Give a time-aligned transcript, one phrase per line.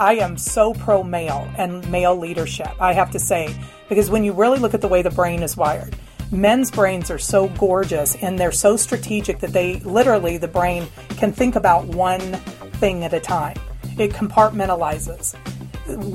[0.00, 3.54] I am so pro male and male leadership, I have to say,
[3.90, 5.94] because when you really look at the way the brain is wired,
[6.32, 11.32] men's brains are so gorgeous and they're so strategic that they literally, the brain can
[11.32, 12.32] think about one
[12.80, 13.58] thing at a time.
[13.98, 15.36] It compartmentalizes.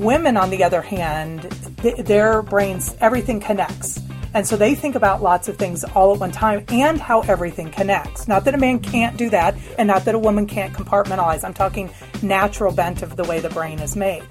[0.00, 1.48] Women, on the other hand,
[1.80, 4.00] th- their brains, everything connects.
[4.34, 7.70] And so they think about lots of things all at one time and how everything
[7.70, 8.28] connects.
[8.28, 11.44] Not that a man can't do that and not that a woman can't compartmentalize.
[11.44, 11.90] I'm talking
[12.22, 14.22] natural bent of the way the brain is made.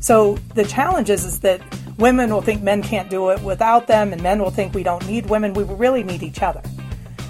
[0.00, 1.60] So the challenge is, is that
[1.98, 5.06] women will think men can't do it without them and men will think we don't
[5.06, 5.52] need women.
[5.54, 6.62] We really need each other.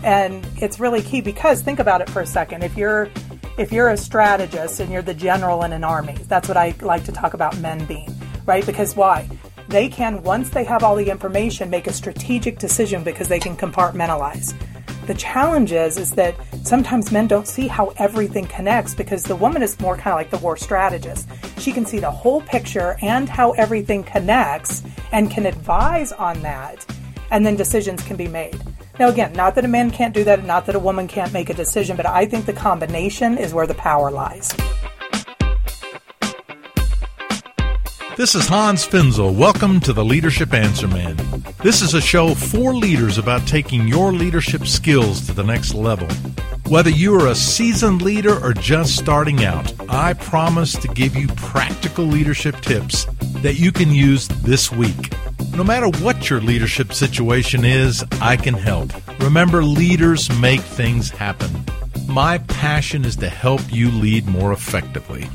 [0.04, 2.62] And it's really key because think about it for a second.
[2.62, 3.08] If you're
[3.56, 7.04] if you're a strategist and you're the general in an army, that's what I like
[7.04, 8.14] to talk about men being,
[8.46, 8.64] right?
[8.64, 9.28] Because why?
[9.68, 13.56] They can, once they have all the information, make a strategic decision because they can
[13.56, 14.54] compartmentalize.
[15.06, 19.62] The challenge is, is that sometimes men don't see how everything connects because the woman
[19.62, 21.28] is more kind of like the war strategist.
[21.58, 26.84] She can see the whole picture and how everything connects and can advise on that,
[27.30, 28.60] and then decisions can be made.
[28.98, 31.50] Now, again, not that a man can't do that, not that a woman can't make
[31.50, 34.52] a decision, but I think the combination is where the power lies.
[38.18, 39.32] This is Hans Finzel.
[39.32, 41.16] Welcome to the Leadership Answer Man.
[41.62, 46.08] This is a show for leaders about taking your leadership skills to the next level.
[46.66, 51.28] Whether you are a seasoned leader or just starting out, I promise to give you
[51.36, 53.04] practical leadership tips
[53.40, 55.12] that you can use this week.
[55.52, 58.90] No matter what your leadership situation is, I can help.
[59.20, 61.64] Remember, leaders make things happen.
[62.08, 65.28] My passion is to help you lead more effectively.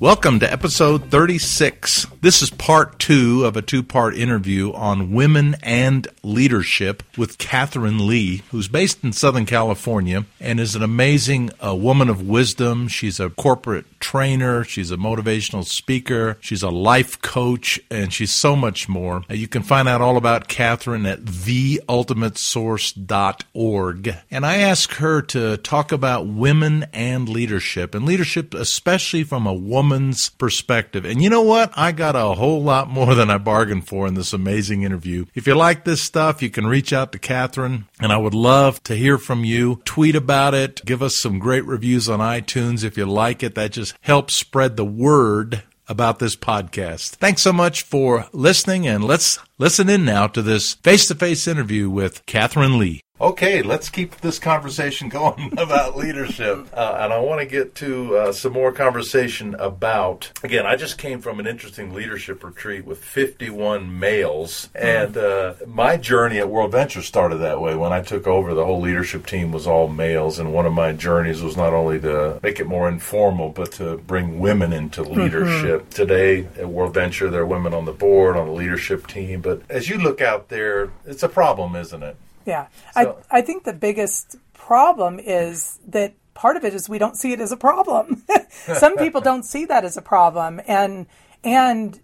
[0.00, 2.06] Welcome to episode 36.
[2.22, 8.06] This is part two of a two part interview on women and leadership with Catherine
[8.06, 12.88] Lee, who's based in Southern California and is an amazing uh, woman of wisdom.
[12.88, 18.56] She's a corporate trainer, she's a motivational speaker, she's a life coach, and she's so
[18.56, 19.22] much more.
[19.30, 24.16] Uh, you can find out all about Catherine at theultimatesource.org.
[24.30, 29.52] And I asked her to talk about women and leadership, and leadership especially from a
[29.90, 31.04] woman's perspective.
[31.04, 31.72] And you know what?
[31.74, 35.26] I got a whole lot more than I bargained for in this amazing interview.
[35.34, 38.80] If you like this stuff, you can reach out to Catherine, and I would love
[38.84, 39.82] to hear from you.
[39.84, 43.56] Tweet about it, give us some great reviews on iTunes if you like it.
[43.56, 47.16] That just helps spread the word about this podcast.
[47.16, 51.48] Thanks so much for listening, and let's listen in now to this face to face
[51.48, 53.02] interview with Catherine Lee.
[53.20, 56.66] Okay, let's keep this conversation going about leadership.
[56.72, 60.96] Uh, and I want to get to uh, some more conversation about, again, I just
[60.96, 64.70] came from an interesting leadership retreat with 51 males.
[64.74, 67.74] And uh, my journey at World Venture started that way.
[67.76, 70.38] When I took over, the whole leadership team was all males.
[70.38, 73.98] And one of my journeys was not only to make it more informal, but to
[73.98, 75.20] bring women into mm-hmm.
[75.20, 75.82] leadership.
[75.82, 75.90] Mm-hmm.
[75.90, 79.42] Today at World Venture, there are women on the board, on the leadership team.
[79.42, 82.16] But as you look out there, it's a problem, isn't it?
[82.50, 82.66] Yeah.
[82.94, 83.18] So.
[83.30, 87.32] I, I think the biggest problem is that part of it is we don't see
[87.32, 88.24] it as a problem.
[88.50, 90.60] Some people don't see that as a problem.
[90.66, 91.06] And,
[91.42, 92.00] and,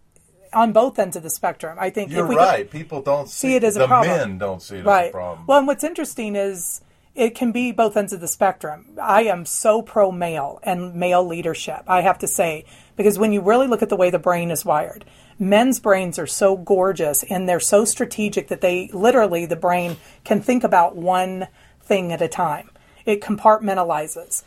[0.52, 1.76] on both ends of the spectrum.
[1.78, 2.70] I think you're right.
[2.70, 4.16] People don't see, see, it as a problem.
[4.16, 5.06] Men don't see it right.
[5.06, 5.46] as a problem.
[5.46, 6.80] Well, and what's interesting is
[7.14, 8.86] it can be both ends of the spectrum.
[9.00, 11.82] I am so pro male and male leadership.
[11.86, 12.64] I have to say
[12.96, 15.04] because when you really look at the way the brain is wired,
[15.38, 20.40] men's brains are so gorgeous and they're so strategic that they literally, the brain can
[20.40, 21.48] think about one
[21.82, 22.70] thing at a time.
[23.04, 24.42] It compartmentalizes.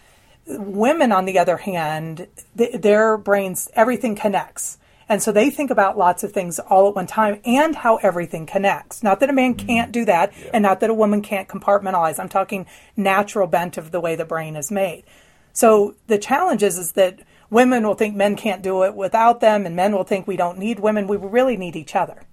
[0.47, 2.27] Women, on the other hand,
[2.57, 4.77] th- their brains, everything connects.
[5.07, 8.45] And so they think about lots of things all at one time and how everything
[8.45, 9.01] connects.
[9.01, 9.67] Not that a man mm-hmm.
[9.67, 10.51] can't do that yeah.
[10.53, 12.19] and not that a woman can't compartmentalize.
[12.19, 15.03] I'm talking natural bent of the way the brain is made.
[15.51, 17.19] So the challenge is, is that
[17.50, 20.58] women will think men can't do it without them, and men will think we don't
[20.58, 21.08] need women.
[21.08, 22.24] We really need each other.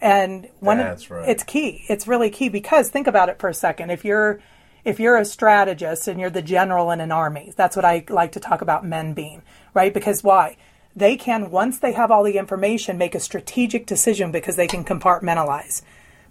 [0.00, 1.28] And one, That's right.
[1.28, 1.84] it's key.
[1.88, 3.90] It's really key because think about it for a second.
[3.90, 4.40] If you're
[4.84, 8.32] if you're a strategist and you're the general in an army, that's what I like
[8.32, 9.94] to talk about men being, right?
[9.94, 10.58] Because why?
[10.94, 14.84] They can, once they have all the information, make a strategic decision because they can
[14.84, 15.82] compartmentalize.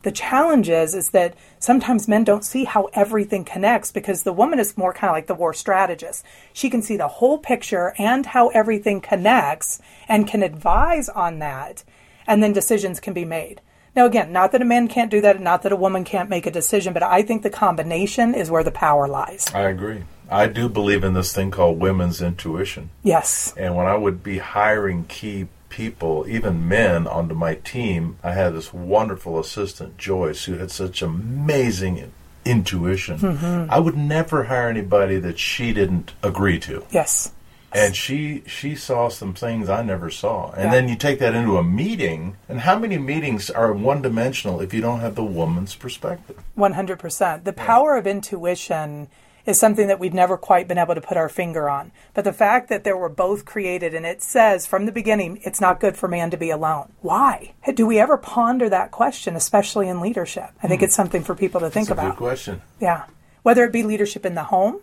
[0.03, 4.59] The challenge is, is that sometimes men don't see how everything connects because the woman
[4.59, 6.25] is more kind of like the war strategist.
[6.51, 11.83] She can see the whole picture and how everything connects and can advise on that,
[12.27, 13.61] and then decisions can be made.
[13.95, 16.45] Now, again, not that a man can't do that, not that a woman can't make
[16.45, 19.47] a decision, but I think the combination is where the power lies.
[19.53, 20.03] I agree.
[20.29, 22.89] I do believe in this thing called women's intuition.
[23.03, 23.53] Yes.
[23.55, 28.17] And when I would be hiring key people, even men, onto my team.
[28.23, 32.11] I had this wonderful assistant, Joyce, who had such amazing
[32.45, 33.17] intuition.
[33.17, 33.71] Mm-hmm.
[33.71, 36.85] I would never hire anybody that she didn't agree to.
[36.91, 37.31] Yes.
[37.75, 40.51] And she she saw some things I never saw.
[40.51, 40.71] And Yeah.
[40.73, 44.75] then you take that into a meeting, and how many meetings are one dimensional if
[44.75, 46.37] you don't have the woman's perspective?
[46.55, 47.45] 100%.
[47.45, 49.07] The power of intuition
[49.45, 51.91] is something that we've never quite been able to put our finger on.
[52.13, 55.59] But the fact that they were both created and it says from the beginning, it's
[55.59, 56.93] not good for man to be alone.
[57.01, 57.53] Why?
[57.73, 60.49] Do we ever ponder that question, especially in leadership?
[60.61, 60.85] I think hmm.
[60.85, 62.11] it's something for people to think That's about.
[62.11, 62.61] good question.
[62.79, 63.05] Yeah.
[63.41, 64.79] Whether it be leadership in the home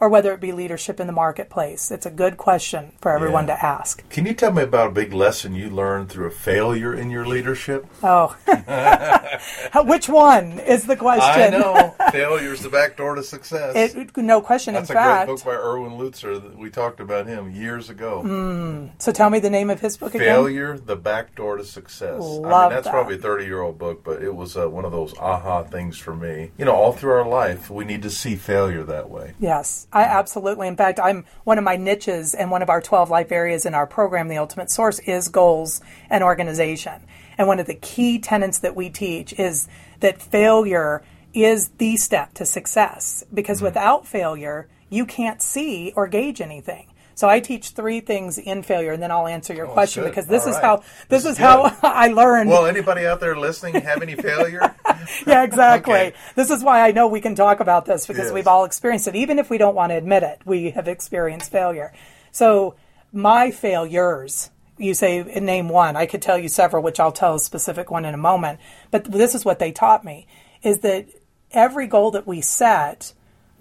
[0.00, 3.56] or whether it be leadership in the marketplace, it's a good question for everyone Yeah.
[3.56, 4.08] to ask.
[4.10, 7.26] Can you tell me about a big lesson you learned through a failure in your
[7.26, 7.86] leadership?
[8.02, 8.36] Oh.
[9.84, 11.54] Which one is the question?
[11.54, 11.94] I know.
[12.12, 13.74] Failure's the back door to success.
[13.94, 14.74] It, no question.
[14.74, 16.56] In fact, that's in a fact, great book by Erwin Lutzer.
[16.56, 18.90] We talked about him years ago.
[18.98, 20.26] so tell me the name of his book again.
[20.34, 22.20] Failure, the back door to success.
[22.20, 22.90] I mean, that's that.
[22.90, 25.98] probably a 30 year old book, but it was uh, one of those aha things
[25.98, 26.50] for me.
[26.58, 29.34] You know, all through our life, we need to see failure that way.
[29.38, 30.66] Yes, I absolutely.
[30.66, 33.74] In fact, I'm one of my niches and one of our 12 life areas in
[33.74, 35.80] our program, The Ultimate Source, is goals
[36.10, 37.00] and organization.
[37.38, 39.68] And one of the key tenets that we teach is
[40.00, 43.66] that failure is the step to success because mm-hmm.
[43.66, 46.88] without failure, you can't see or gauge anything.
[47.16, 50.10] So I teach three things in failure, and then I'll answer your oh, question good.
[50.10, 50.64] because this All is right.
[50.64, 51.76] how this, This is is how.
[51.82, 52.50] I learned.
[52.50, 54.74] Well, anybody out there listening have any failure?
[55.26, 55.94] yeah, exactly.
[55.94, 56.12] Okay.
[56.34, 58.32] This is why I know we can talk about this because Yes.
[58.32, 59.14] we've all experienced it.
[59.16, 61.92] Even if we don't want to admit it, we have experienced failure.
[62.32, 62.74] So,
[63.12, 65.94] my failures, you say name one.
[65.96, 68.58] I could tell you several, which I'll tell a specific one in a moment.
[68.90, 70.26] But this is what they taught me
[70.64, 71.06] is that
[71.52, 73.12] every goal that we set,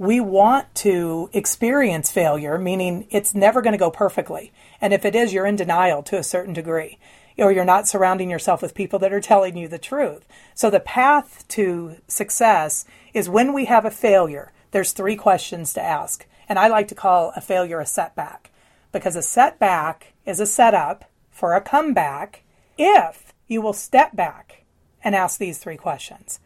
[0.04, 4.52] we want to experience failure, meaning it's never going to go perfectly.
[4.82, 7.00] And if it is, you're in denial to a certain degree,
[7.38, 10.26] or you're not surrounding yourself with people that are telling you the truth.
[10.54, 15.82] So the path to success is when we have a failure, there's three questions to
[15.82, 16.26] ask.
[16.50, 18.52] And I like to call a failure a setback
[18.92, 22.44] because a setback is a setup for a comeback
[22.78, 24.64] if you will step back
[25.04, 26.40] and ask these three questions.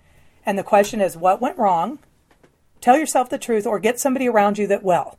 [0.46, 2.00] And the question is, what went wrong?
[2.82, 5.18] Tell yourself the truth or get somebody around you that will.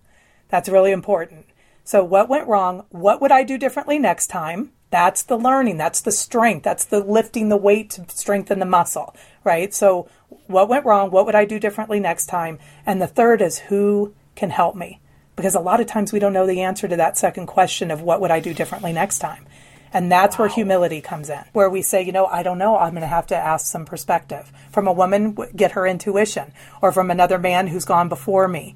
[0.49, 1.47] That's really important.
[1.85, 2.85] So, what went wrong?
[2.91, 4.73] What would I do differently next time?
[4.91, 5.77] That's the learning.
[5.77, 6.63] That's the strength.
[6.63, 9.15] That's the lifting the weight to strengthen the muscle,
[9.45, 9.73] right?
[9.73, 10.09] So,
[10.47, 11.11] what went wrong?
[11.11, 12.59] What would I do differently next time?
[12.87, 15.01] And the third is who can help me?
[15.37, 18.03] Because a lot of times we don't know the answer to that second question of
[18.03, 19.47] what would I do differently next time.
[19.93, 22.76] And that's where humility comes in, where we say, you know, I don't know.
[22.76, 26.52] I'm going to have to ask some perspective from a woman, get her intuition,
[26.82, 28.75] or from another man who's gone before me.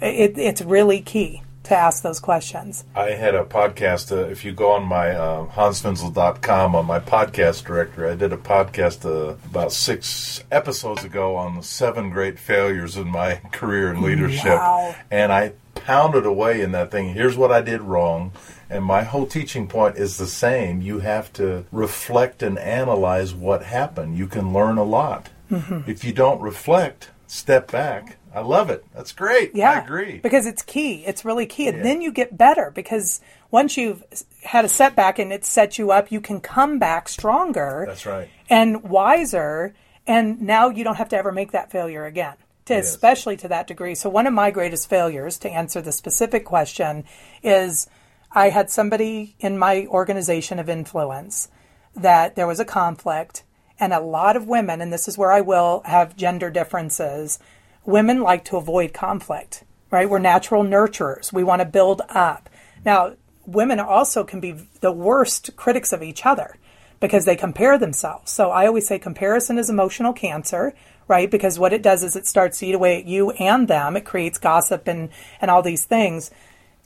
[0.00, 2.84] It, it's really key to ask those questions.
[2.94, 4.10] I had a podcast.
[4.10, 8.36] Uh, if you go on my uh, hansfinzel.com on my podcast directory, I did a
[8.36, 14.02] podcast uh, about six episodes ago on the seven great failures in my career in
[14.02, 14.58] leadership.
[14.58, 14.94] Wow.
[15.10, 17.14] And I pounded away in that thing.
[17.14, 18.32] Here's what I did wrong.
[18.72, 20.80] And my whole teaching point is the same.
[20.80, 24.16] You have to reflect and analyze what happened.
[24.16, 25.28] You can learn a lot.
[25.50, 25.90] Mm-hmm.
[25.90, 28.16] If you don't reflect, step back.
[28.34, 28.82] I love it.
[28.94, 29.54] That's great.
[29.54, 30.18] Yeah, I agree.
[30.20, 31.04] Because it's key.
[31.04, 31.68] It's really key.
[31.68, 33.20] And then you get better because
[33.50, 34.02] once you've
[34.42, 37.84] had a setback and it set you up, you can come back stronger.
[37.86, 38.30] That's right.
[38.48, 39.74] And wiser.
[40.06, 42.36] And now you don't have to ever make that failure again.
[42.66, 42.88] To, Yes.
[42.88, 43.94] Especially to that degree.
[43.96, 47.04] So, one of my greatest failures, to answer the specific question,
[47.42, 47.88] is
[48.34, 51.48] I had somebody in my organization of influence
[51.94, 53.44] that there was a conflict,
[53.78, 57.38] and a lot of women, and this is where I will have gender differences,
[57.84, 60.08] women like to avoid conflict, right?
[60.08, 61.32] We're natural nurturers.
[61.32, 62.48] We want to build up.
[62.84, 66.56] Now, women also can be the worst critics of each other
[67.00, 68.30] because they compare themselves.
[68.30, 70.72] So I always say comparison is emotional cancer,
[71.08, 71.30] right?
[71.30, 73.96] Because what it does is it starts to eat away at you and them.
[73.96, 75.10] It creates gossip and,
[75.40, 76.30] and all these things.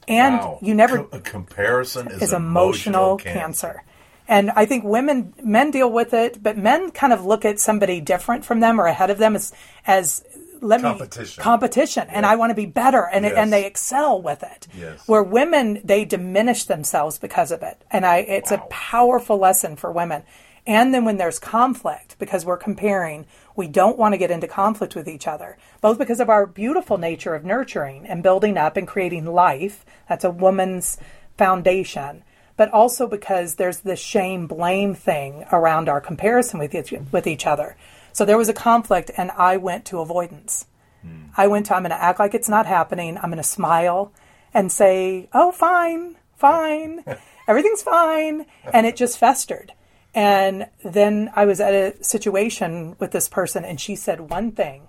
[0.07, 0.59] And Wow.
[0.61, 3.83] you never Co- a comparison is, is emotional cancer.
[4.29, 8.01] And I think women, men deal with it, but men kind of look at somebody
[8.01, 9.53] different from them or ahead of them as,
[9.85, 10.23] as
[10.59, 11.39] let Competition.
[11.39, 14.67] me competition, and I want to be better, and it, and they excel with it.
[14.77, 15.07] Yes.
[15.07, 19.91] Where women they diminish themselves because of it, and I it's a powerful lesson for
[19.91, 20.23] women.
[20.67, 24.95] And then when there's conflict, because we're comparing, we don't want to get into conflict
[24.95, 28.85] with each other, both because of our beautiful nature of nurturing and building up and
[28.85, 29.85] creating life.
[30.09, 30.97] That's a woman's
[31.37, 32.25] foundation.
[32.57, 37.47] But also because there's this shame blame thing around our comparison with each, with each
[37.47, 37.77] other.
[38.11, 40.65] So there was a conflict, and I went to avoidance.
[41.01, 41.27] Hmm.
[41.37, 43.17] I went to, I'm going to act like it's not happening.
[43.17, 44.11] I'm going to smile
[44.53, 47.05] and say, oh, fine, fine,
[47.47, 48.47] everything's fine.
[48.73, 49.71] And it just festered.
[50.17, 54.87] And then I was at a situation with this person, and she said one thing,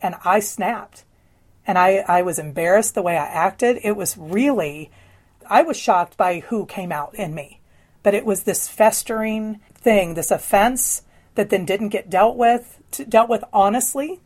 [0.00, 1.04] and I snapped.
[1.66, 3.80] And I, I was embarrassed the way I acted.
[3.82, 4.92] It was really,
[5.44, 7.58] I was shocked by who came out in me.
[8.04, 11.02] But it was this festering thing, this offense
[11.34, 14.20] that then didn't get dealt with, dealt with honestly,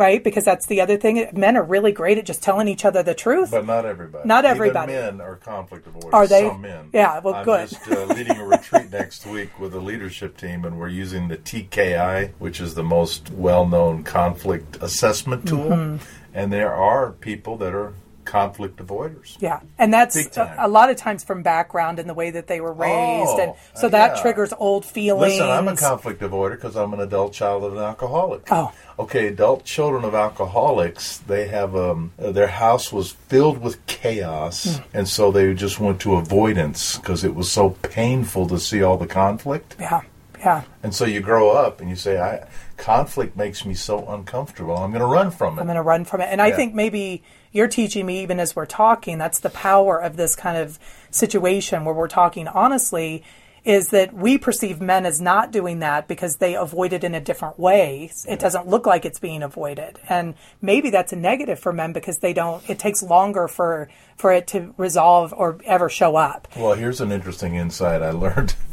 [0.00, 0.24] right?
[0.24, 1.28] Because that's the other thing.
[1.34, 3.50] Men are really great at just telling each other the truth.
[3.50, 4.26] But not everybody.
[4.26, 4.94] Not everybody.
[4.94, 6.14] Even men are conflict avoiders.
[6.14, 6.48] Are they?
[6.48, 6.88] Some men.
[6.94, 7.68] Yeah, well, I'm good.
[7.68, 11.36] just uh, leading a retreat next week with a leadership team, and we're using the
[11.36, 15.68] TKI, which is the most well-known conflict assessment tool.
[15.68, 16.04] Mm-hmm.
[16.32, 17.92] And there are people that are
[18.30, 19.36] conflict avoiders.
[19.40, 22.60] Yeah, and that's a, a lot of times from background and the way that they
[22.60, 24.22] were raised, Oh, and so that yeah.
[24.22, 25.32] triggers old feelings.
[25.34, 28.42] Listen, I'm a conflict avoider because I'm an adult child of an alcoholic.
[28.50, 28.72] Oh.
[28.98, 34.82] Okay, adult children of alcoholics, they have um, their house was filled with chaos, Hmm.
[34.98, 38.96] and so they just went to avoidance because it was so painful to see all
[38.96, 39.76] the conflict.
[39.80, 40.02] yeah,
[40.38, 40.62] yeah.
[40.82, 42.46] And so you grow up and you say, "I
[42.76, 44.76] conflict makes me so uncomfortable.
[44.76, 46.28] I'm going to run from it." I'm going to run from it.
[46.30, 50.16] And I think maybe you're teaching me, even as we're talking, that's the power of
[50.16, 50.78] this kind of
[51.10, 53.24] situation where we're talking honestly,
[53.64, 57.20] is that we perceive men as not doing that because they avoid it in a
[57.20, 58.10] different way.
[58.26, 59.98] It doesn't look like it's being avoided.
[60.08, 64.32] And maybe that's a negative for men because they don't, it takes longer for, for
[64.32, 66.48] it to resolve or ever show up.
[66.56, 68.54] Well, here's an interesting insight I learned.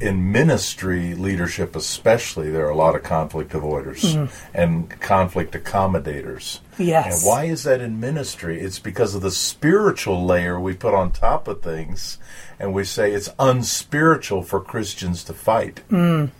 [0.00, 4.34] In ministry leadership, especially, there are a lot of conflict avoiders mm-hmm.
[4.54, 6.60] and conflict accommodators.
[6.80, 7.22] Yes.
[7.22, 8.60] And why is that in ministry?
[8.60, 12.18] It's because of the spiritual layer we put on top of things,
[12.58, 15.82] and we say it's unspiritual for Christians to fight.
[15.90, 16.30] Mm,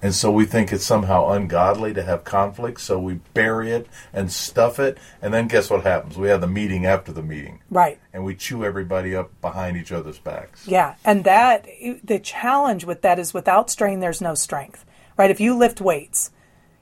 [0.00, 4.30] And so we think it's somehow ungodly to have conflict, so we bury it and
[4.30, 6.16] stuff it, and then guess what happens?
[6.16, 7.60] We have the meeting after the meeting.
[7.70, 7.98] Right.
[8.12, 10.66] And we chew everybody up behind each other's backs.
[10.66, 11.66] Yeah, and that
[12.04, 14.84] the challenge with that is without strain, there's no strength,
[15.16, 15.30] right?
[15.30, 16.30] If you lift weights,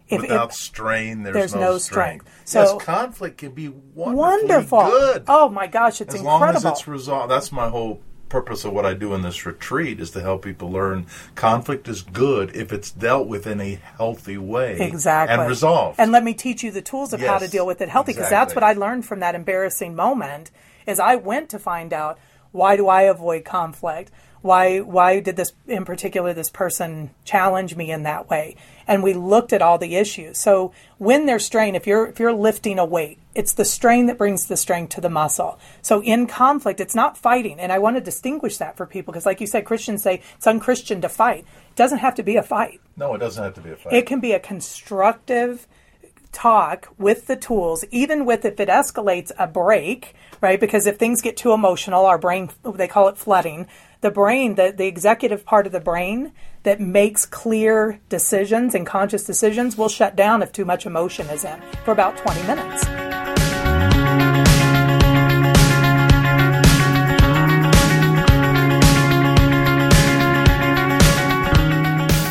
[0.09, 2.27] if, Without if strain, there's, there's no, no strength.
[2.27, 2.49] strength.
[2.49, 5.25] So- yes, conflict can be wonderful, good.
[5.29, 6.69] oh my gosh, it's as long incredible.
[6.69, 7.31] as it's resolved.
[7.31, 10.71] That's my whole purpose of what I do in this retreat is to help people
[10.71, 16.01] learn conflict is good if it's dealt with in a healthy way exactly and resolved.
[16.01, 18.31] And let me teach you the tools of how to deal with it healthy, because
[18.31, 20.51] that's what I learned from that embarrassing moment.
[20.87, 22.19] Is I went to find out
[22.53, 24.11] why do I avoid conflict.
[24.43, 29.13] Why, why did this in particular this person challenge me in that way and we
[29.13, 32.85] looked at all the issues so when there's strain if you're if you're lifting a
[32.85, 36.95] weight it's the strain that brings the strength to the muscle so in conflict it's
[36.95, 40.03] not fighting and i want to distinguish that for people because like you said christians
[40.03, 43.43] say it's unchristian to fight it doesn't have to be a fight no, it doesn't
[43.43, 43.93] have to be a fight.
[43.93, 45.67] it can be a constructive
[46.37, 50.61] talk with the tools, even with if it escalates a break, right?
[50.61, 53.67] Because if things get too emotional, our brain, they call it flooding.
[54.01, 56.33] The brain, the, the executive part of the brain
[56.65, 61.45] that makes clear decisions and conscious decisions will shut down if too much emotion is
[61.45, 62.85] in for about 20 minutes.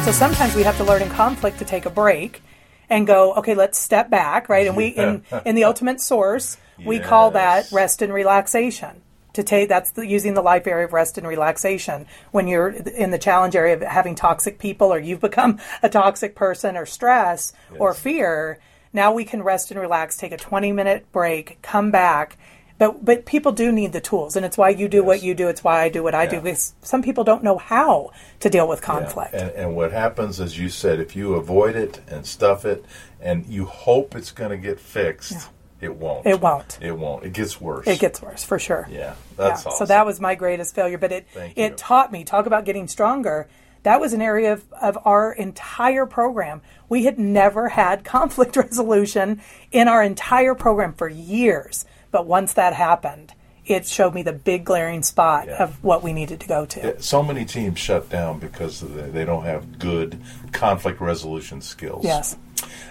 [0.06, 2.44] So sometimes we have to learn in conflict to take a break
[2.92, 4.68] and go, okay, let's step back, right?
[4.68, 9.02] And we in in the ultimate source, we call that rest and relaxation.
[9.36, 13.12] To take that's the, using the life area of rest and relaxation when you're in
[13.12, 17.52] the challenge area of having toxic people or you've become a toxic person or stress
[17.78, 18.60] or fear.
[18.94, 22.38] Now we can rest and relax, take a 20 minute break, come back.
[22.78, 25.48] But but people do need the tools, and it's why you do what you do.
[25.48, 26.36] It's why I do what I do.
[26.38, 26.42] Yeah.
[26.42, 28.12] Because some people don't know how
[28.42, 28.86] to deal with Yeah.
[28.86, 29.34] conflict.
[29.34, 32.84] And, and what happens, as you said, if you avoid it and stuff it,
[33.22, 35.50] and you hope it's going to get fixed,
[35.86, 36.26] it won't.
[36.28, 36.78] It won't.
[36.82, 37.24] It won't.
[37.26, 37.88] It gets worse.
[37.88, 38.88] It gets worse for sure.
[38.92, 39.70] Yeah, that's Yeah.
[39.72, 39.78] awesome.
[39.78, 41.78] So that was my greatest failure, but it Thank it you.
[41.78, 42.24] taught me.
[42.24, 43.48] Talk about getting stronger.
[43.84, 46.62] That was an area of, of our entire program.
[46.90, 51.86] We had never had conflict resolution in our entire program for years.
[52.12, 53.34] But once that happened,
[53.66, 55.64] it showed me the big glaring spot Yeah.
[55.64, 57.02] of what we needed to go to.
[57.02, 60.20] So many teams shut down because of the, they don't have good
[60.52, 62.06] conflict resolution skills.
[62.06, 62.38] Yes.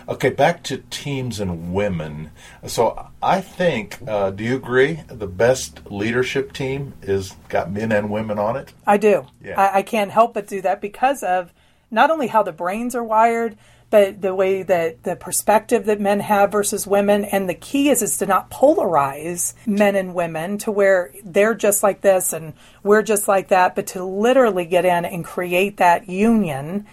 [0.09, 2.31] Okay, back to teams and women.
[2.67, 8.11] So I think, uh, do you agree, the best leadership team is got men and
[8.11, 8.73] women on it?
[8.87, 9.27] I do.
[9.43, 9.59] Yeah.
[9.61, 11.53] I, I can't help but do that because of
[11.91, 13.57] not only how the brains are wired,
[13.89, 17.25] but the way that the perspective that men have versus women.
[17.25, 21.83] And the key is is to not polarize men and women to where they're just
[21.83, 26.09] like this and we're just like that, but to literally get in and create that
[26.09, 26.87] union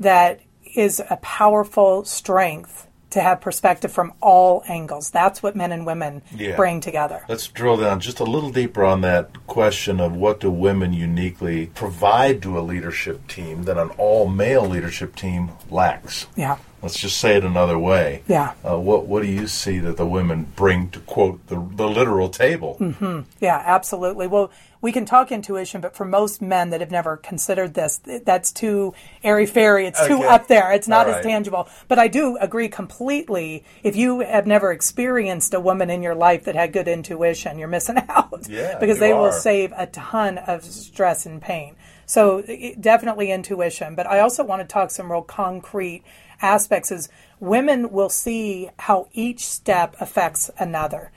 [0.00, 0.40] that
[0.78, 5.10] is a powerful strength to have perspective from all angles.
[5.10, 6.56] That's what men and women Yeah.
[6.56, 7.24] bring together.
[7.26, 11.66] Let's drill down just a little deeper on that question of what do women uniquely
[11.74, 16.26] provide to a leadership team that an all male leadership team lacks.
[16.36, 16.56] Yeah.
[16.82, 18.22] Let's just say it another way.
[18.28, 18.54] Yeah.
[18.64, 22.28] Uh, what What do you see that the women bring to quote the the literal
[22.28, 22.76] table?
[22.80, 23.20] Mm-hmm.
[23.40, 24.28] Yeah, absolutely.
[24.28, 28.52] Well, we can talk intuition, but for most men that have never considered this, that's
[28.52, 28.94] too
[29.24, 29.86] airy fairy.
[29.86, 30.70] It's too up there.
[30.72, 31.68] It's not All as tangible.
[31.88, 33.64] But I do agree completely.
[33.82, 37.66] If you have never experienced a woman in your life that had good intuition, you're
[37.66, 38.46] missing out.
[38.48, 41.74] Yeah, because they will save a ton of stress and pain.
[42.06, 42.42] So
[42.80, 43.94] definitely intuition.
[43.94, 46.04] But I also want to talk some real concrete
[46.40, 46.90] aspects.
[46.90, 47.08] Is
[47.40, 51.12] women will see how each step affects another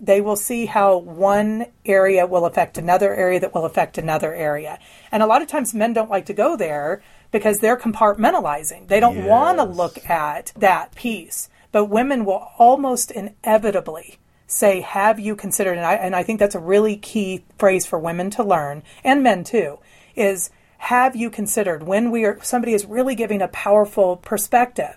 [0.00, 4.78] they will see how one area will affect another area that will affect another area.
[5.10, 8.88] And a lot of times men don't like to go there because they're compartmentalizing.
[8.88, 11.48] They don't want to look at that piece.
[11.72, 15.76] But women will almost inevitably say, Have you considered?
[15.76, 19.22] And I, and I think that's a really key phrase for women to learn, and
[19.22, 19.78] men too,
[20.16, 24.96] is have you considered when we are somebody is really giving a powerful perspective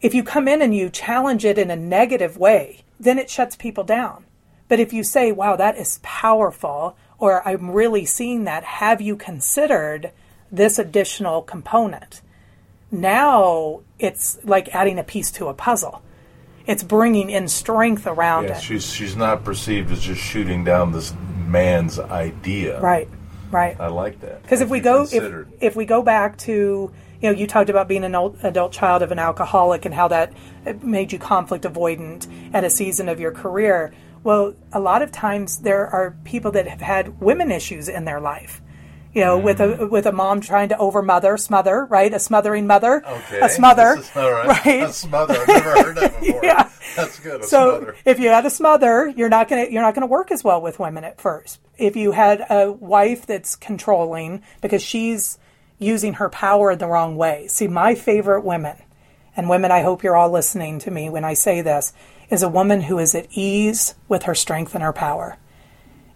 [0.00, 3.56] if you come in and you challenge it in a negative way, then it shuts
[3.56, 4.24] people down.
[4.68, 9.16] But if you say, wow, that is powerful, or I'm really seeing that, have you
[9.16, 10.12] considered
[10.50, 12.20] this additional component?
[12.90, 16.02] Now it's like adding a piece to a puzzle.
[16.66, 18.62] It's bringing in strength around Yeah, it.
[18.62, 21.14] she's she's not perceived as just shooting down this
[21.46, 22.80] man's idea.
[22.80, 23.08] Right,
[23.56, 23.76] right.
[23.80, 24.42] I like that.
[24.42, 26.52] Because if we go if, if we go back to
[27.20, 30.08] you know you talked about being an old, adult child of an alcoholic and how
[30.08, 30.32] that
[30.82, 33.92] made you conflict avoidant at a season of your career.
[34.22, 38.20] Well, a lot of times there are people that have had women issues in their
[38.20, 38.60] life.
[39.14, 39.90] You know, with a mm.
[39.90, 42.12] with a mom trying to overmother, smother, right?
[42.12, 44.46] A smothering mother, okay, a smother, This is- all right.
[44.66, 44.82] right?
[44.82, 45.36] A smother.
[45.40, 46.44] I've never heard that before.
[46.44, 46.68] Yeah.
[46.96, 47.40] That's good.
[47.42, 47.96] A So smother.
[48.04, 50.78] if you had a smother, you're not gonna you're not gonna work as well with
[50.78, 51.60] women at first.
[51.78, 55.38] If you had a wife that's controlling because she's
[55.78, 57.46] using her power in the wrong way.
[57.48, 58.76] See, my favorite women,
[59.36, 61.92] and women, I hope you're all listening to me when I say this,
[62.30, 65.36] is a woman who is at ease with her strength and her power.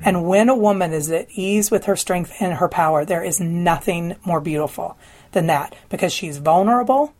[0.02, 3.38] And when a woman is at ease with her strength and her power, there is
[3.38, 4.96] nothing more beautiful
[5.32, 7.12] than that because she's vulnerable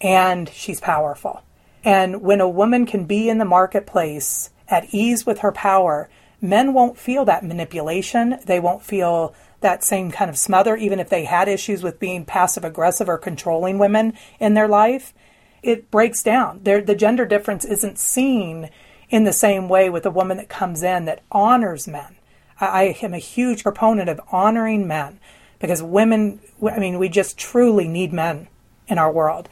[0.00, 1.42] and she's powerful.
[1.84, 6.08] And when a woman can be in the marketplace at ease with her power,
[6.40, 8.38] men won't feel that manipulation.
[8.46, 12.24] They won't feel that same kind of smother, even if they had issues with being
[12.24, 15.14] passive aggressive or controlling women in their life.
[15.62, 16.60] It breaks down.
[16.64, 18.70] There, the gender difference isn't seen
[19.08, 22.16] in the same way with a woman that comes in that honors men.
[22.60, 25.20] I, I am a huge proponent of honoring men
[25.60, 28.48] because women, I mean, we just truly need men
[28.88, 29.48] in our world.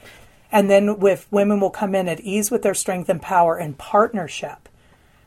[0.52, 3.74] And then with women will come in at ease with their strength and power in
[3.74, 4.68] partnership.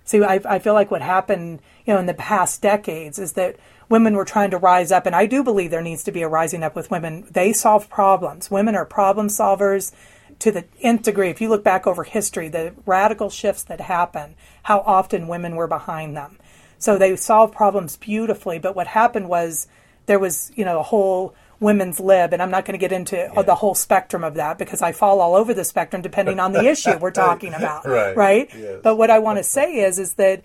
[0.06, 3.56] See, I, I feel like what happened, you know, in the past decades is that
[3.88, 6.28] women were trying to rise up, and I do believe there needs to be a
[6.28, 7.26] rising up with women.
[7.32, 8.52] They solve problems.
[8.52, 9.94] Women are problem solvers
[10.40, 11.30] to the nth degree.
[11.30, 15.68] If you look back over history, the radical shifts that happen, how often women were
[15.68, 16.38] behind them.
[16.80, 18.60] So they solve problems beautifully.
[18.60, 19.68] But what happened was
[20.06, 21.34] there was, you know, a whole
[21.64, 24.82] women's lib, and I'm not going to get into the whole spectrum of that because
[24.82, 27.88] I fall all over the spectrum depending on the issue we're talking about.
[27.88, 28.16] Right.
[28.16, 28.50] Right.
[28.56, 28.82] Yes.
[28.84, 30.44] But what I want to say is, is that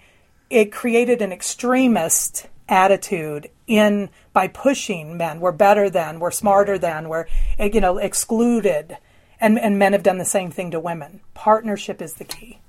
[0.49, 5.41] it created an extremist attitude in by pushing men.
[5.41, 7.27] We're better than, we're smarter than, we're
[7.59, 8.97] you know excluded,
[9.41, 11.21] and and men have done the same thing to women.
[11.35, 12.61] Partnership is the key.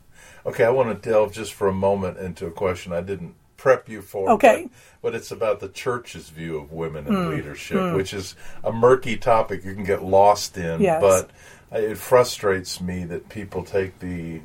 [0.46, 3.90] Okay, I want to delve just for a moment into a question I didn't prep
[3.90, 4.32] you for.
[4.32, 4.64] Okay.
[4.64, 7.30] But, but it's about the church's view of women in hmm.
[7.30, 7.96] leadership, hmm.
[7.96, 10.82] which is a murky topic you can get lost in.
[10.82, 11.02] Yes.
[11.02, 11.30] But
[11.72, 14.42] it frustrates me that people take the,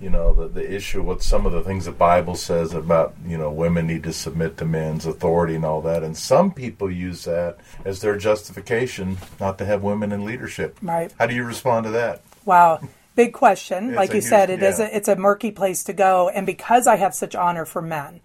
[0.00, 3.36] you know, the, the issue, what some of the things the Bible says about, you
[3.36, 6.02] know, women need to submit to men's authority and all that.
[6.02, 10.78] And some people use that as their justification not to have women in leadership.
[10.80, 11.12] Right.
[11.18, 12.22] How do you respond to that?
[12.44, 12.80] Wow.
[13.18, 13.94] Big question.
[13.98, 14.86] Like you huge- said, it is yeah.
[14.86, 16.28] a, it's a murky place to go.
[16.28, 18.20] And because I have such honor for men,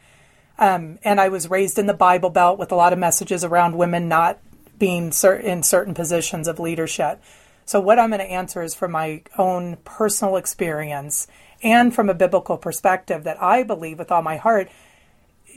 [0.57, 3.77] um, and I was raised in the Bible Belt with a lot of messages around
[3.77, 4.39] women not
[4.77, 7.21] being cer- in certain positions of leadership.
[7.65, 11.27] So what I'm going to answer is from my own personal experience
[11.61, 14.69] and from a biblical perspective that I believe with all my heart,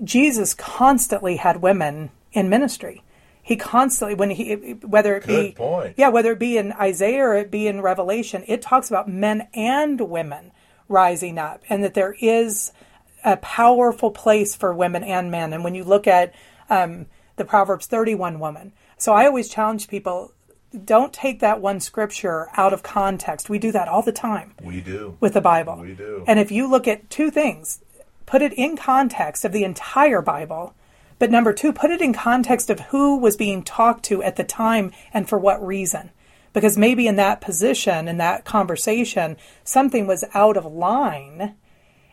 [0.05, 3.03] Jesus constantly had women in ministry.
[3.43, 5.95] He constantly, when he, whether it be, point.
[5.97, 9.49] yeah, whether it be in Isaiah or it be in Revelation, it talks about men
[9.55, 10.53] and women
[10.89, 12.73] rising up, and that there is
[13.27, 15.53] a powerful place for women and men.
[15.53, 16.33] And when you look at
[16.71, 20.33] um, the Proverbs 31 woman, so I always challenge people:
[20.85, 23.51] don't take that one scripture out of context.
[23.51, 25.17] We do that all the time We do.
[25.21, 25.77] with the Bible.
[25.83, 26.25] We do.
[26.27, 27.81] And if you look at two things,
[28.25, 30.75] put it in context of the entire Bible,
[31.19, 34.45] but number two, put it in context of who was being talked to at the
[34.45, 36.11] time and for what reason.
[36.53, 41.55] because maybe in that position, in that conversation, something was out of line.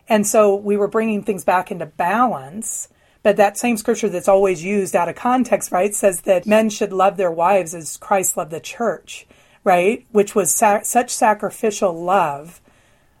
[0.08, 2.88] And so we were bringing things back into balance.
[3.22, 6.92] But that same scripture that's always used out of context, right, says that men should
[6.92, 9.26] love their wives as Christ loved the church,
[9.64, 10.06] right?
[10.12, 12.60] Which was sa- such sacrificial love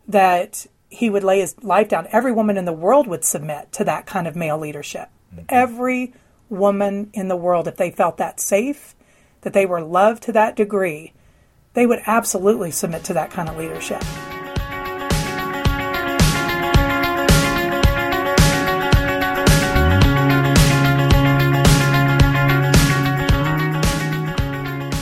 [0.06, 2.06] that he would lay his life down.
[2.12, 5.08] Every woman in the world would submit to that kind of male leadership.
[5.34, 5.46] Mm-hmm.
[5.48, 6.12] Every
[6.50, 8.94] woman in the world, if they felt that safe,
[9.40, 11.14] that they were loved to that degree,
[11.72, 14.02] they would absolutely submit to that kind of leadership.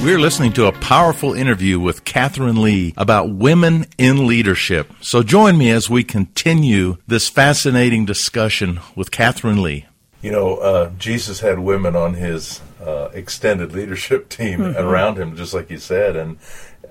[0.02, 4.92] We're listening to a powerful interview with Catherine Lee about women in leadership.
[5.00, 9.86] So join me as we continue this fascinating discussion with Catherine Lee.
[10.20, 14.76] You know, uh, Jesus had women on his uh, extended leadership team mm-hmm.
[14.76, 16.16] around him, just like you said.
[16.16, 16.38] And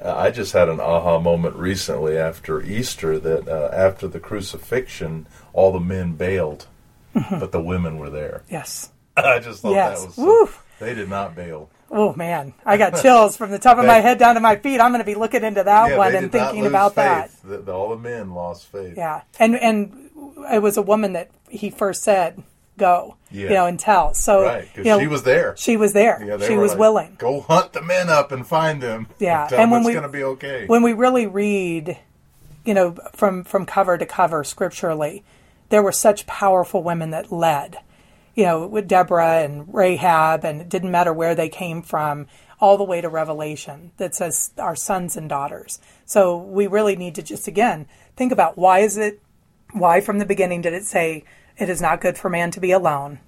[0.01, 5.27] uh, I just had an aha moment recently after Easter that uh, after the crucifixion,
[5.51, 6.65] all the men bailed,
[7.13, 7.39] mm-hmm.
[7.39, 8.43] but the women were there.
[8.49, 8.89] Yes.
[9.17, 9.99] I just thought yes.
[9.99, 10.15] that was.
[10.15, 11.69] So, they did not bail.
[11.93, 14.79] Oh man, I got chills from the top of my head down to my feet.
[14.79, 17.03] I'm going to be looking into that yeah, one and thinking about faith.
[17.03, 17.31] that.
[17.43, 18.95] The, the, all the men lost faith.
[18.95, 20.09] Yeah, and and
[20.53, 22.41] it was a woman that he first said
[22.77, 23.43] go, yeah.
[23.43, 24.13] you know, and tell.
[24.13, 25.55] So right, you know, she was there.
[25.57, 26.23] She was there.
[26.25, 27.15] Yeah, she was like, willing.
[27.17, 29.07] Go hunt the men up and find them.
[29.19, 30.65] Yeah, and, and when we going to be okay.
[30.67, 31.99] When we really read,
[32.65, 35.23] you know, from from cover to cover scripturally,
[35.69, 37.77] there were such powerful women that led
[38.35, 42.27] you know, with Deborah and Rahab, and it didn't matter where they came from,
[42.59, 45.79] all the way to Revelation that says our sons and daughters.
[46.05, 49.19] So we really need to just, again, think about why is it,
[49.73, 51.23] why from the beginning did it say
[51.57, 53.19] it is not good for man to be alone?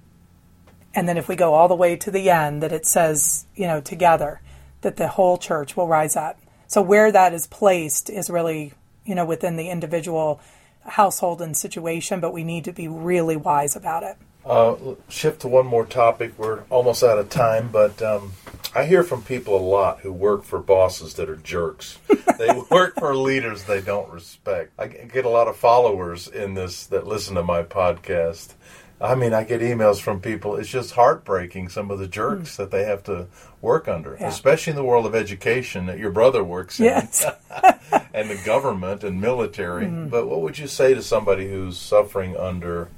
[0.94, 3.66] And then if we go all the way to the end, that it says, you
[3.66, 4.40] know, together,
[4.82, 6.38] that the whole church will rise up.
[6.68, 8.72] So where that is placed is really,
[9.04, 10.40] you know, within the individual
[10.86, 14.16] household and situation, but we need to be really wise about it.
[14.44, 16.34] Uh, shift to one more topic.
[16.38, 18.32] We're almost out of time, but um,
[18.74, 21.98] I hear from people a lot who work for bosses that are jerks.
[22.38, 24.72] they work for leaders they don't respect.
[24.78, 28.54] I get a lot of followers in this that listen to my podcast.
[29.00, 30.56] I mean, I get emails from people.
[30.56, 32.56] It's just heartbreaking some of the jerks mm.
[32.56, 33.28] that they have to
[33.60, 34.28] work under, yeah.
[34.28, 37.24] especially in the world of education that your brother works in, yes.
[38.14, 39.86] and the government and military.
[39.86, 40.10] Mm.
[40.10, 42.88] But what would you say to somebody who's suffering under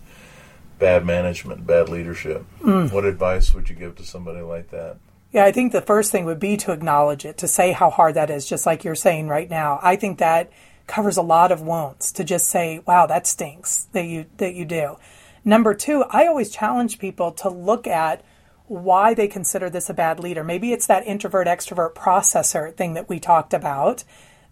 [0.78, 2.44] bad management, bad leadership.
[2.62, 2.92] Mm.
[2.92, 4.96] What advice would you give to somebody like that?
[5.32, 8.14] Yeah, I think the first thing would be to acknowledge it, to say how hard
[8.14, 9.78] that is, just like you're saying right now.
[9.82, 10.50] I think that
[10.86, 14.64] covers a lot of wounds to just say, "Wow, that stinks that you that you
[14.64, 14.96] do."
[15.44, 18.22] Number 2, I always challenge people to look at
[18.66, 20.42] why they consider this a bad leader.
[20.42, 24.04] Maybe it's that introvert extrovert processor thing that we talked about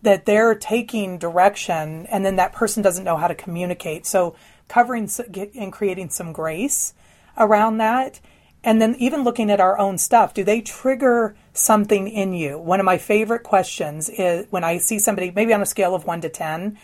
[0.02, 4.06] that they're taking direction and then that person doesn't know how to communicate.
[4.06, 4.37] So
[4.68, 5.09] covering
[5.55, 6.94] and creating some grace
[7.37, 8.20] around that.
[8.62, 12.59] And then even looking at our own stuff, do they trigger something in you?
[12.59, 16.07] One of my favorite questions is when I see somebody, maybe on a scale of
[16.07, 16.79] one to 10,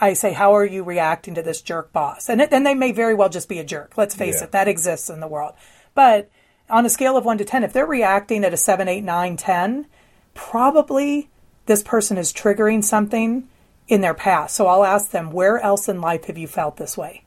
[0.00, 2.28] I say, How are you reacting to this jerk boss?
[2.28, 3.96] And then they may very well just be a jerk.
[3.96, 4.44] Let's face yeah.
[4.44, 5.54] it, that exists in the world.
[5.94, 6.30] But
[6.70, 9.36] on a scale of one to 10, if they're reacting at a 7, 8, 9,
[9.36, 9.86] 10,
[10.34, 11.30] probably
[11.66, 13.48] this person is triggering something
[13.88, 14.54] in their past.
[14.54, 17.24] So I'll ask them, Where else in life have you felt this way?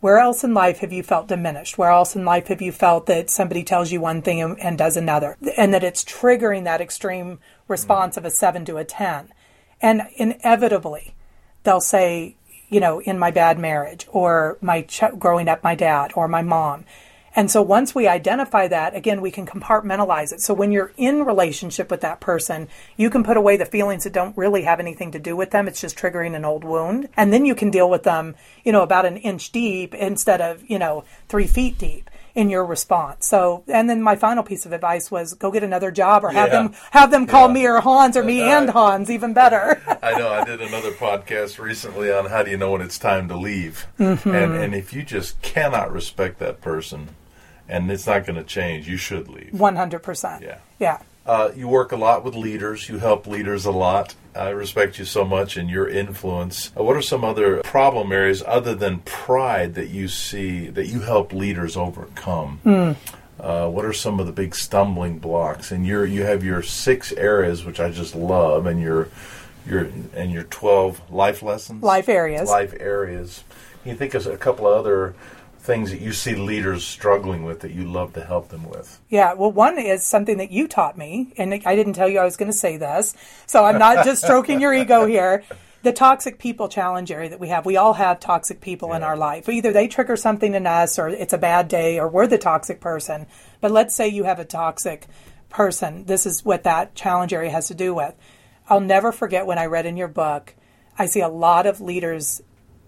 [0.00, 1.78] Where else in life have you felt diminished?
[1.78, 4.76] Where else in life have you felt that somebody tells you one thing and, and
[4.76, 5.36] does another?
[5.56, 9.32] And that it's triggering that extreme response of a seven to a 10.
[9.80, 11.14] And inevitably,
[11.62, 12.34] they'll say,
[12.68, 16.42] you know, in my bad marriage, or my ch- growing up, my dad, or my
[16.42, 16.84] mom.
[17.34, 20.40] And so once we identify that, again, we can compartmentalize it.
[20.40, 24.12] So when you're in relationship with that person, you can put away the feelings that
[24.12, 25.66] don't really have anything to do with them.
[25.66, 27.08] It's just triggering an old wound.
[27.16, 30.68] And then you can deal with them, you know, about an inch deep instead of,
[30.68, 33.26] you know, three feet deep in your response.
[33.26, 36.48] So, and then my final piece of advice was go get another job or have
[36.48, 36.62] yeah.
[36.62, 37.54] them have them call yeah.
[37.54, 39.82] me or Hans or me and Hans, even better.
[40.02, 40.28] I know.
[40.28, 43.86] I did another podcast recently on how do you know when it's time to leave,
[43.98, 44.34] mm-hmm.
[44.34, 47.10] and and if you just cannot respect that person,
[47.68, 48.88] and it's not going to change.
[48.88, 49.52] You should leave.
[49.52, 50.42] One hundred percent.
[50.42, 50.58] Yeah.
[50.78, 50.98] Yeah.
[51.24, 52.88] Uh, you work a lot with leaders.
[52.88, 54.16] You help leaders a lot.
[54.34, 56.72] I respect you so much and your influence.
[56.76, 61.00] Uh, what are some other problem areas other than pride that you see that you
[61.00, 62.60] help leaders overcome?
[62.64, 62.96] Mm.
[63.38, 65.70] Uh, what are some of the big stumbling blocks?
[65.70, 69.08] And you you have your six areas, which I just love, and your
[69.66, 73.44] your and your twelve life lessons, life areas, life areas.
[73.82, 75.14] Can you think of a couple of other
[75.62, 79.00] things that you see leaders struggling with that you love to help them with?
[79.08, 82.24] Yeah, well, one is something that you taught me, and I didn't tell you I
[82.24, 83.14] was going to say this,
[83.46, 85.44] so I'm not just stroking your ego here.
[85.84, 89.16] The toxic people challenge area that we have, we all have toxic people in our
[89.16, 89.48] life.
[89.48, 92.80] Either they trigger something in us, or it's a bad day, or we're the toxic
[92.80, 93.26] person.
[93.60, 95.06] But let's say you have a toxic
[95.48, 96.04] person.
[96.06, 98.14] This is what that challenge area has to do with.
[98.68, 100.54] I'll never forget when I read in your book,
[100.98, 102.42] I see a lot of leaders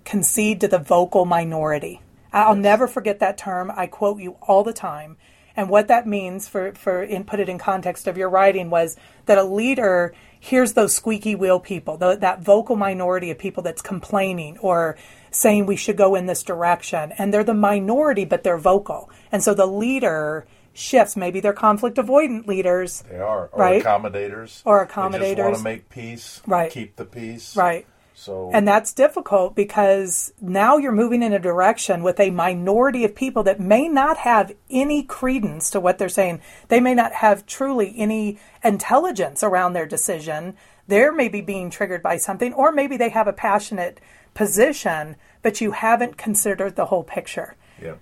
[0.05, 2.01] concede to the vocal minority.
[2.35, 3.73] I'll never forget that term.
[3.75, 5.16] I quote you all the time.
[5.57, 8.97] And what that means for, for in, put it in context of your writing was
[9.27, 13.81] that a leader hears those squeaky wheel people, the, that vocal minority of people that's
[13.81, 14.97] complaining or
[15.31, 17.12] saying we should go in this direction.
[17.18, 19.11] And they're the minority, but they're vocal.
[19.31, 21.16] And so the leader shifts.
[21.16, 23.05] Maybe they're conflict avoidant leaders.
[23.09, 23.83] They are, or Right.
[23.83, 25.20] accommodators, Or accommodators.
[25.20, 26.70] They just want to make peace, Right.
[26.70, 27.87] Keep the peace, Right.
[28.16, 33.14] So, And that's difficult because now you're moving in a direction with a minority of
[33.14, 36.40] people that may not have any credence to what they're saying.
[36.68, 40.57] They may not have truly any intelligence around their decision.
[40.87, 44.00] They're maybe being triggered by something, or maybe they have a passionate
[44.33, 47.57] position, but you haven't considered the whole picture.
[47.83, 47.94] yeah.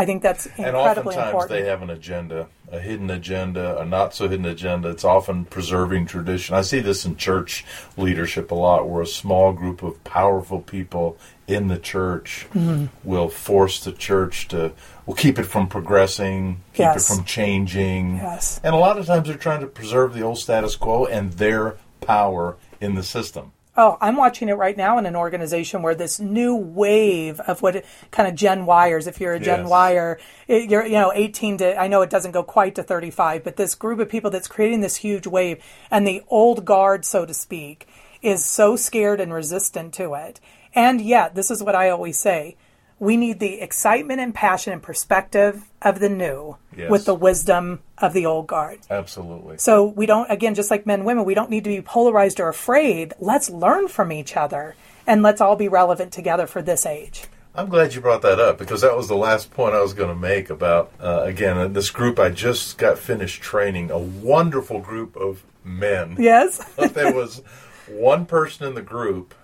[0.00, 1.50] I think that's And oftentimes important.
[1.50, 4.90] they have an agenda, a hidden agenda, a not so hidden agenda.
[4.90, 6.54] It's often preserving tradition.
[6.54, 7.64] I see this in church
[7.96, 12.86] leadership a lot, where a small group of powerful people in the church Mm-hmm.
[13.02, 14.70] will force the church to,
[15.06, 17.10] will keep it from progressing, keep Yes.
[17.10, 18.18] it from changing.
[18.18, 18.60] Yes.
[18.62, 21.74] And a lot of times they're trying to preserve the old status quo and their
[22.00, 23.50] power in the system.
[23.80, 27.76] Oh, I'm watching it right now in an organization where this new wave of what
[27.76, 29.70] it, kind of Gen Yers, if you're a Gen Yes.
[29.70, 33.44] Yer, it, you're you know 18 to I know it doesn't go quite to 35,
[33.44, 35.62] but this group of people that's creating this huge wave,
[35.92, 37.86] and the old guard, so to speak,
[38.20, 40.40] is so scared and resistant to it.
[40.74, 42.56] And yet, this is what I always say:
[43.00, 46.90] we need the excitement and passion and perspective of the new Yes.
[46.90, 48.78] with the wisdom of the old guard.
[48.90, 49.58] Absolutely.
[49.58, 52.38] So we don't, again, just like men and women, we don't need to be polarized
[52.40, 53.14] or afraid.
[53.18, 57.24] Let's learn from each other and let's all be relevant together for this age.
[57.54, 60.10] I'm glad you brought that up because that was the last point I was going
[60.10, 64.80] to make about, uh, again, uh, this group I just got finished training, a wonderful
[64.80, 66.16] group of men.
[66.20, 66.58] Yes?
[66.76, 67.42] There was
[67.88, 69.34] one person in the group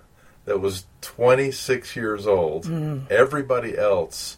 [0.44, 2.64] that was 26 years old.
[2.64, 3.06] Mm-hmm.
[3.10, 4.36] Everybody else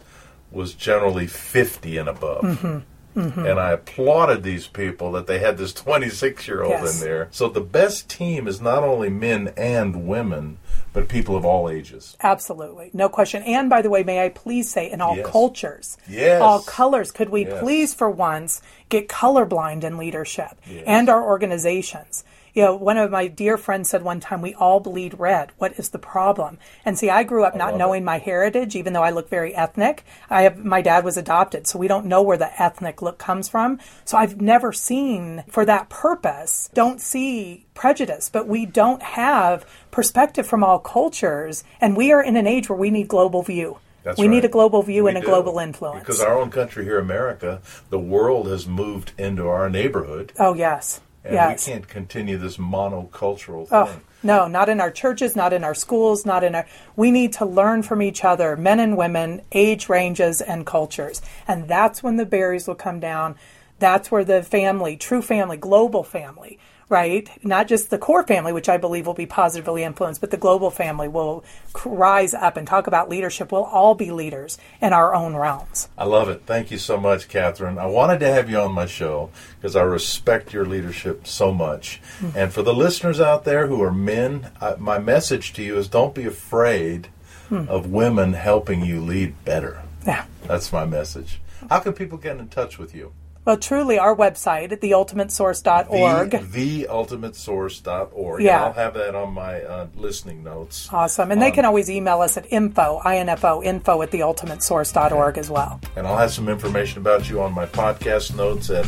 [0.51, 2.43] was generally 50 and above.
[2.45, 2.79] Mm-hmm.
[3.21, 3.47] Mm-hmm.
[3.47, 7.01] And I applauded these people that they had this 26 year old Yes.
[7.01, 7.29] in there.
[7.31, 10.59] So the best team is not only men and women,
[10.93, 12.15] but people of all ages.
[12.23, 12.91] Absolutely.
[12.93, 13.43] No question.
[13.45, 15.27] And by the way, may I please say in all Yes.
[15.27, 16.43] cultures, Yes.
[16.43, 17.59] all colors, could we Yes.
[17.63, 20.51] please for once get colorblind in leadership
[20.87, 22.23] and our organizations?
[22.57, 25.51] You know, one of my dear friends said one time, we all bleed red.
[25.59, 26.57] What is the problem?
[26.87, 29.55] And see, I grew up not love knowing my heritage, even though I look very
[29.55, 30.05] ethnic.
[30.31, 33.47] I have, my dad was adopted, so we don't know where the ethnic look comes
[33.47, 33.79] from.
[34.07, 40.47] So I've never seen for that purpose, don't see prejudice, but we don't have perspective
[40.47, 41.63] from all cultures.
[41.79, 43.81] And we are in an age where we need global view.
[44.03, 44.35] That's we right.
[44.35, 45.27] need a global view We and a do.
[45.27, 46.01] global influence.
[46.01, 50.33] Because our own country here, America, the world has moved into our neighborhood.
[50.39, 51.03] oh, yes.
[51.27, 51.67] And yes.
[51.67, 54.01] we can't continue this monocultural Oh, thing.
[54.23, 56.67] no, not in our churches, not in our schools, not in our.
[56.95, 61.21] We need to learn from each other, men and women, age ranges, and cultures.
[61.49, 63.35] And that's when the barriers will come down.
[63.79, 67.29] That's where the family, true family, global family, right?
[67.45, 70.71] Not just the core family, which I believe will be positively influenced, but the global
[70.71, 71.45] family will
[71.85, 73.51] rise up and talk about leadership.
[73.51, 75.89] We'll all be leaders in our own realms.
[75.99, 76.43] I love it.
[76.47, 77.79] Thank you so much, Catherine.
[77.79, 82.01] I wanted to have you on my show because I respect your leadership so much.
[82.21, 82.39] Mm-hmm.
[82.39, 85.89] And for the listeners out there who are men, I, my message to you is
[85.89, 87.09] don't be afraid
[87.49, 87.69] Hmm.
[87.69, 89.81] of women helping you lead better.
[90.05, 90.25] Yeah.
[90.49, 91.41] That's my message.
[91.71, 93.13] How can people get in touch with you?
[93.47, 96.31] Well, truly, our website at theultimatesource.org.
[96.33, 98.43] The, theultimatesource.org.
[98.43, 98.57] Yeah.
[98.57, 100.93] And I'll have that on my uh, listening notes.
[100.93, 101.31] Awesome.
[101.31, 105.81] And they can always email us at info, info, info at theultimatesource.org as well.
[105.95, 108.85] And I'll have some information about you on my podcast notes at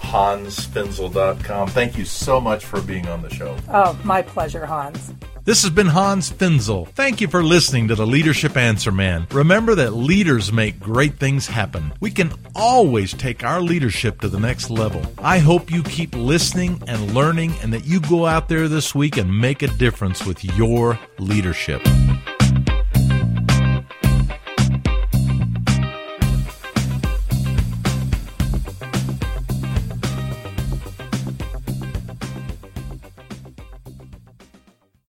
[0.00, 1.68] hansfinzel.com.
[1.68, 3.56] Thank you so much for being on the show.
[3.70, 5.14] Oh, my pleasure, Hans.
[5.44, 6.86] This has been Hans Finzel.
[6.90, 9.26] Thank you for listening to the Leadership Answer Man.
[9.32, 11.92] Remember that leaders make great things happen.
[11.98, 15.04] We can always take our leadership to the next level.
[15.18, 19.16] I hope you keep listening and learning and that you go out there this week
[19.16, 21.82] and make a difference with your leadership.